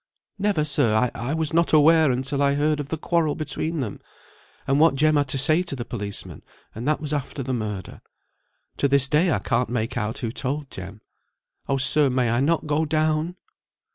"Never, 0.39 0.63
sir. 0.63 1.11
I 1.13 1.35
was 1.35 1.53
not 1.53 1.73
aware 1.73 2.11
until 2.11 2.41
I 2.41 2.55
heard 2.55 2.79
of 2.79 2.89
the 2.89 2.97
quarrel 2.97 3.35
between 3.35 3.81
them, 3.81 3.99
and 4.65 4.79
what 4.79 4.95
Jem 4.95 5.15
had 5.15 5.29
said 5.29 5.67
to 5.67 5.75
the 5.75 5.85
policeman, 5.85 6.41
and 6.73 6.87
that 6.87 6.99
was 6.99 7.13
after 7.13 7.43
the 7.43 7.53
murder. 7.53 8.01
To 8.77 8.87
this 8.87 9.07
day 9.07 9.31
I 9.31 9.37
can't 9.37 9.69
make 9.69 9.97
out 9.97 10.17
who 10.17 10.31
told 10.31 10.71
Jem. 10.71 11.01
Oh, 11.69 11.77
sir, 11.77 12.09
may 12.09 12.41
not 12.41 12.63
I 12.63 12.65
go 12.65 12.83
down?" 12.83 13.35